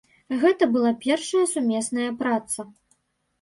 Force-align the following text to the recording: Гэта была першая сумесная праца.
Гэта 0.43 0.67
была 0.75 0.91
першая 1.03 1.43
сумесная 1.51 2.09
праца. 2.23 2.67